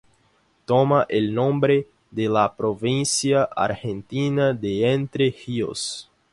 [0.69, 1.75] Toma el nombre
[2.09, 6.09] de la provincia argentina de Entre Ríos.